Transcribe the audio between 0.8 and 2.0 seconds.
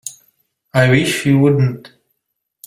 wish you wouldn't.